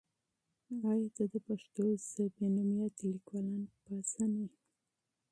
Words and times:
ایا 0.91 1.07
ته 1.15 1.23
د 1.31 1.35
پښتو 1.47 1.83
ژبې 2.09 2.45
معاصر 2.67 3.05
لیکوالان 3.13 3.63
پېژنې؟ 3.83 4.45